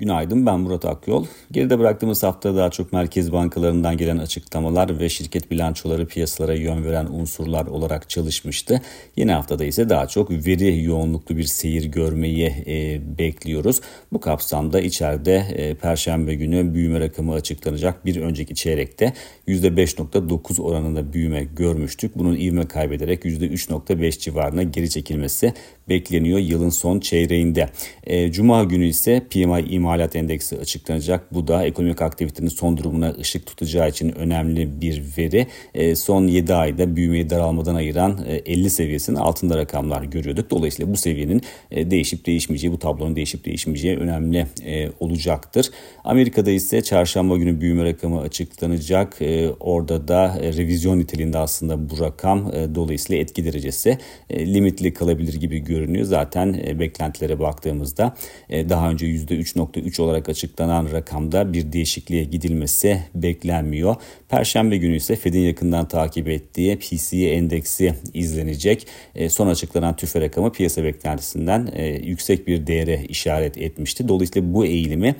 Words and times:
Günaydın 0.00 0.46
ben 0.46 0.60
Murat 0.60 0.84
Akyol. 0.84 1.26
Geride 1.52 1.78
bıraktığımız 1.78 2.22
hafta 2.22 2.56
daha 2.56 2.70
çok 2.70 2.92
merkez 2.92 3.32
bankalarından 3.32 3.96
gelen 3.96 4.18
açıklamalar 4.18 5.00
ve 5.00 5.08
şirket 5.08 5.50
bilançoları 5.50 6.06
piyasalara 6.06 6.54
yön 6.54 6.84
veren 6.84 7.06
unsurlar 7.06 7.66
olarak 7.66 8.10
çalışmıştı. 8.10 8.80
Yeni 9.16 9.32
haftada 9.32 9.64
ise 9.64 9.88
daha 9.88 10.06
çok 10.06 10.30
veri 10.30 10.84
yoğunluklu 10.84 11.36
bir 11.36 11.44
seyir 11.44 11.84
görmeyi 11.84 12.46
e, 12.66 13.00
bekliyoruz. 13.18 13.80
Bu 14.12 14.20
kapsamda 14.20 14.80
içeride 14.80 15.36
e, 15.36 15.74
Perşembe 15.74 16.34
günü 16.34 16.74
büyüme 16.74 17.00
rakamı 17.00 17.32
açıklanacak. 17.32 18.06
Bir 18.06 18.16
önceki 18.16 18.54
çeyrekte 18.54 19.12
%5.9 19.48 20.62
oranında 20.62 21.12
büyüme 21.12 21.44
görmüştük. 21.44 22.18
Bunun 22.18 22.36
ivme 22.36 22.68
kaybederek 22.68 23.24
%3.5 23.24 24.18
civarına 24.18 24.62
geri 24.62 24.90
çekilmesi 24.90 25.54
bekleniyor 25.88 26.38
yılın 26.38 26.68
son 26.68 27.00
çeyreğinde. 27.00 27.68
E, 28.04 28.32
Cuma 28.32 28.64
günü 28.64 28.86
ise 28.86 29.22
PMI 29.30 29.78
imalat 29.90 30.16
endeksi 30.16 30.58
açıklanacak. 30.58 31.34
Bu 31.34 31.48
da 31.48 31.64
ekonomik 31.64 32.02
aktivitenin 32.02 32.48
son 32.48 32.76
durumuna 32.76 33.14
ışık 33.20 33.46
tutacağı 33.46 33.88
için 33.88 34.12
önemli 34.12 34.80
bir 34.80 35.02
veri. 35.18 35.46
E, 35.74 35.96
son 35.96 36.26
7 36.26 36.54
ayda 36.54 36.96
büyümeyi 36.96 37.30
daralmadan 37.30 37.74
ayıran 37.74 38.18
e, 38.26 38.34
50 38.34 38.70
seviyesinin 38.70 39.16
altında 39.16 39.58
rakamlar 39.58 40.02
görüyorduk. 40.02 40.50
Dolayısıyla 40.50 40.92
bu 40.92 40.96
seviyenin 40.96 41.42
e, 41.70 41.90
değişip 41.90 42.26
değişmeyeceği, 42.26 42.72
bu 42.72 42.78
tablonun 42.78 43.16
değişip 43.16 43.44
değişmeyeceği 43.44 43.96
önemli 43.96 44.46
e, 44.64 44.90
olacaktır. 45.00 45.70
Amerika'da 46.04 46.50
ise 46.50 46.82
çarşamba 46.82 47.36
günü 47.36 47.60
büyüme 47.60 47.84
rakamı 47.84 48.20
açıklanacak. 48.20 49.22
E, 49.22 49.50
orada 49.60 50.08
da 50.08 50.38
e, 50.42 50.52
revizyon 50.52 50.98
niteliğinde 50.98 51.38
aslında 51.38 51.90
bu 51.90 52.00
rakam 52.00 52.50
e, 52.54 52.74
dolayısıyla 52.74 53.22
etki 53.22 53.44
derecesi 53.44 53.98
e, 54.30 54.54
limitli 54.54 54.94
kalabilir 54.94 55.34
gibi 55.34 55.58
görünüyor. 55.58 56.04
Zaten 56.04 56.60
e, 56.66 56.78
beklentilere 56.78 57.40
baktığımızda 57.40 58.14
e, 58.48 58.68
daha 58.68 58.90
önce 58.90 59.06
%3.3 59.06 59.58
olarak 60.00 60.28
açıklanan 60.28 60.92
rakamda 60.92 61.52
bir 61.52 61.72
değişikliğe 61.72 62.24
gidilmesi 62.24 63.02
beklenmiyor. 63.14 63.96
Perşembe 64.28 64.76
günü 64.76 64.96
ise 64.96 65.16
Fed'in 65.16 65.40
yakından 65.40 65.88
takip 65.88 66.28
ettiği 66.28 66.78
PCE 66.78 67.28
endeksi 67.28 67.94
izlenecek. 68.14 68.86
E, 69.14 69.28
son 69.28 69.46
açıklanan 69.46 69.96
tüfe 69.96 70.20
rakamı 70.20 70.52
piyasa 70.52 70.84
beklentisinden 70.84 71.68
yüksek 72.02 72.46
bir 72.46 72.66
değere 72.66 73.04
işaret 73.08 73.58
etmişti. 73.58 74.08
Dolayısıyla 74.08 74.54
bu 74.54 74.66
eğilimi 74.66 75.14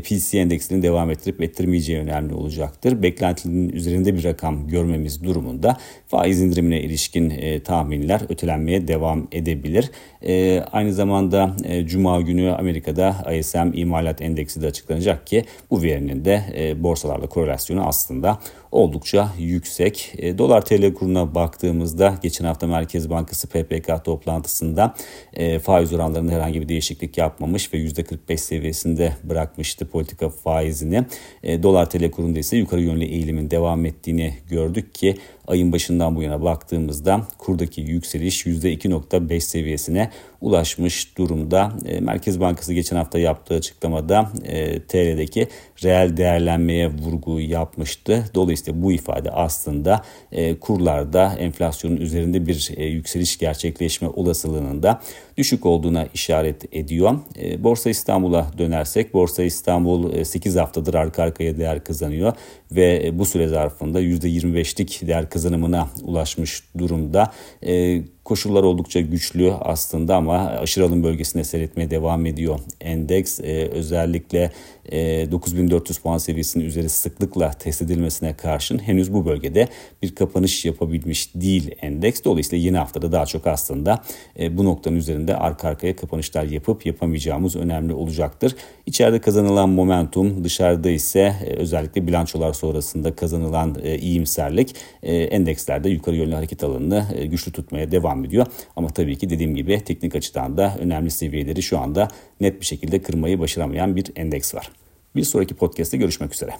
PCE 0.00 0.38
endeksinin 0.38 0.82
devam 0.82 1.10
ettirip 1.10 1.42
ettirmeyeceği 1.42 1.98
önemli 1.98 2.34
olacaktır. 2.34 3.02
Beklentinin 3.02 3.68
üzerinde 3.68 4.14
bir 4.14 4.24
rakam 4.24 4.68
görmemiz 4.68 5.24
durumunda 5.24 5.76
faiz 6.06 6.40
indirimine 6.40 6.80
ilişkin 6.80 7.32
tahminler 7.60 8.20
ötelenmeye 8.28 8.88
devam 8.88 9.28
edebilir. 9.32 9.90
E, 10.22 10.60
aynı 10.72 10.92
zamanda 10.92 11.56
e, 11.64 11.86
Cuma 11.86 12.20
günü 12.20 12.50
Amerika'da 12.50 13.32
ISM 13.32 13.72
imalat 13.74 13.89
endeksi 14.20 14.62
de 14.62 14.66
açıklanacak 14.66 15.26
ki 15.26 15.44
bu 15.70 15.82
verinin 15.82 16.24
de 16.24 16.44
e, 16.56 16.82
borsalarla 16.82 17.26
korelasyonu 17.26 17.86
aslında 17.86 18.38
oldukça 18.72 19.32
yüksek. 19.38 20.12
E, 20.18 20.38
Dolar 20.38 20.64
TL 20.64 20.94
kuruna 20.94 21.34
baktığımızda 21.34 22.14
geçen 22.22 22.44
hafta 22.44 22.66
Merkez 22.66 23.10
Bankası 23.10 23.48
PPK 23.48 24.04
toplantısında 24.04 24.94
e, 25.32 25.58
faiz 25.58 25.92
oranlarında 25.92 26.32
herhangi 26.32 26.60
bir 26.60 26.68
değişiklik 26.68 27.18
yapmamış 27.18 27.74
ve 27.74 27.78
%45 27.78 28.36
seviyesinde 28.36 29.12
bırakmıştı 29.24 29.88
politika 29.88 30.28
faizini. 30.28 31.04
E, 31.42 31.62
Dolar 31.62 31.90
TL 31.90 32.10
kurunda 32.10 32.38
ise 32.38 32.56
yukarı 32.56 32.80
yönlü 32.80 33.04
eğilimin 33.04 33.50
devam 33.50 33.86
ettiğini 33.86 34.34
gördük 34.50 34.94
ki 34.94 35.16
ayın 35.46 35.72
başından 35.72 36.16
bu 36.16 36.22
yana 36.22 36.42
baktığımızda 36.42 37.28
kurdaki 37.38 37.80
yükseliş 37.80 38.46
%2.5 38.46 39.40
seviyesine 39.40 40.10
ulaşmış 40.40 41.18
durumda. 41.18 41.72
E, 41.86 42.00
Merkez 42.00 42.40
Bankası 42.40 42.74
geçen 42.74 42.96
hafta 42.96 43.18
yaptığı 43.18 43.60
açıklamada 43.80 44.30
e, 44.44 44.80
TL'deki 44.80 45.48
reel 45.84 46.16
değerlenmeye 46.16 46.88
vurgu 46.88 47.40
yapmıştı. 47.40 48.24
Dolayısıyla 48.34 48.82
bu 48.82 48.92
ifade 48.92 49.30
aslında 49.30 50.02
e, 50.32 50.58
kurlarda 50.58 51.34
enflasyonun 51.38 51.96
üzerinde 51.96 52.46
bir 52.46 52.70
e, 52.76 52.84
yükseliş 52.84 53.38
gerçekleşme 53.38 54.08
olasılığının 54.08 54.82
da 54.82 55.00
düşük 55.36 55.66
olduğuna 55.66 56.06
işaret 56.14 56.74
ediyor. 56.74 57.18
E, 57.38 57.64
Borsa 57.64 57.90
İstanbul'a 57.90 58.46
dönersek 58.58 59.14
Borsa 59.14 59.42
İstanbul 59.42 60.12
e, 60.12 60.24
8 60.24 60.56
haftadır 60.56 60.94
arka 60.94 61.22
arkaya 61.22 61.58
değer 61.58 61.84
kazanıyor 61.84 62.32
ve 62.72 63.06
e, 63.06 63.18
bu 63.18 63.24
süre 63.24 63.48
zarfında 63.48 64.02
%25'lik 64.02 65.06
değer 65.06 65.30
kazanımına 65.30 65.88
ulaşmış 66.02 66.62
durumda. 66.78 67.32
E, 67.66 68.02
Koşullar 68.30 68.62
oldukça 68.62 69.00
güçlü 69.00 69.52
aslında 69.52 70.16
ama 70.16 70.38
aşırı 70.38 70.84
alım 70.84 71.02
bölgesinde 71.02 71.44
seyretmeye 71.44 71.90
devam 71.90 72.26
ediyor. 72.26 72.60
Endeks 72.80 73.40
e, 73.40 73.68
özellikle 73.72 74.52
e, 74.92 75.30
9400 75.30 75.98
puan 75.98 76.18
seviyesinin 76.18 76.64
üzeri 76.64 76.88
sıklıkla 76.88 77.50
test 77.50 77.82
edilmesine 77.82 78.36
karşın 78.36 78.78
henüz 78.78 79.12
bu 79.12 79.26
bölgede 79.26 79.68
bir 80.02 80.14
kapanış 80.14 80.64
yapabilmiş 80.64 81.34
değil 81.34 81.70
endeks. 81.82 82.24
Dolayısıyla 82.24 82.64
yeni 82.64 82.78
haftada 82.78 83.12
daha 83.12 83.26
çok 83.26 83.46
aslında 83.46 84.02
e, 84.38 84.58
bu 84.58 84.64
noktanın 84.64 84.96
üzerinde 84.96 85.36
arka 85.36 85.68
arkaya 85.68 85.96
kapanışlar 85.96 86.44
yapıp 86.44 86.86
yapamayacağımız 86.86 87.56
önemli 87.56 87.92
olacaktır. 87.92 88.56
İçeride 88.86 89.20
kazanılan 89.20 89.68
momentum 89.68 90.44
dışarıda 90.44 90.90
ise 90.90 91.34
e, 91.46 91.54
özellikle 91.54 92.06
bilançolar 92.06 92.52
sonrasında 92.52 93.16
kazanılan 93.16 93.76
e, 93.82 93.98
iyimserlik 93.98 94.74
e, 95.02 95.16
endekslerde 95.16 95.88
yukarı 95.88 96.16
yönlü 96.16 96.34
hareket 96.34 96.64
alanını 96.64 97.06
e, 97.14 97.26
güçlü 97.26 97.52
tutmaya 97.52 97.92
devam 97.92 98.19
devam 98.20 98.24
ediyor. 98.24 98.46
Ama 98.76 98.88
tabii 98.88 99.18
ki 99.18 99.30
dediğim 99.30 99.54
gibi 99.54 99.80
teknik 99.84 100.14
açıdan 100.14 100.56
da 100.56 100.76
önemli 100.78 101.10
seviyeleri 101.10 101.62
şu 101.62 101.78
anda 101.78 102.08
net 102.40 102.60
bir 102.60 102.66
şekilde 102.66 103.02
kırmayı 103.02 103.38
başaramayan 103.38 103.96
bir 103.96 104.12
endeks 104.16 104.54
var. 104.54 104.70
Bir 105.16 105.24
sonraki 105.24 105.54
podcast'te 105.54 105.96
görüşmek 105.96 106.34
üzere. 106.34 106.52